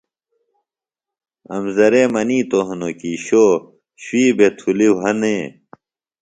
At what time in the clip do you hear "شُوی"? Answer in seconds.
4.03-4.25